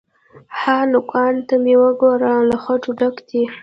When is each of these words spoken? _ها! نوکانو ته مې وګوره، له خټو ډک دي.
_ها! 0.59 0.77
نوکانو 0.91 1.41
ته 1.47 1.55
مې 1.63 1.75
وګوره، 1.81 2.33
له 2.49 2.57
خټو 2.63 2.89
ډک 2.99 3.15
دي. 3.29 3.43